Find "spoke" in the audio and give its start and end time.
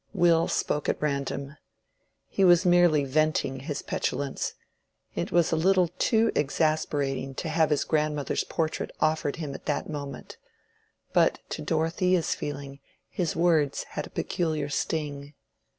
0.47-0.89